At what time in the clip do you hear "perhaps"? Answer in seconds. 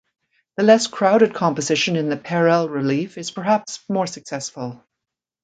3.29-3.81